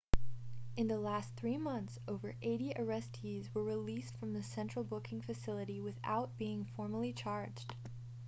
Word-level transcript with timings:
in 0.75 0.87
the 0.87 0.97
last 0.97 1.35
3 1.35 1.59
months 1.59 1.99
over 2.07 2.33
80 2.41 2.73
arrestees 2.73 3.53
were 3.53 3.63
released 3.63 4.17
from 4.17 4.33
the 4.33 4.41
central 4.41 4.83
booking 4.83 5.21
facility 5.21 5.79
without 5.79 6.35
being 6.39 6.65
formally 6.65 7.13
charged 7.13 7.75